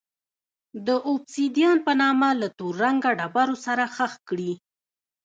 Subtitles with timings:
[0.87, 4.53] د اوبسیدیان په نامه له تور رنګه ډبرو سره ښخ کړي.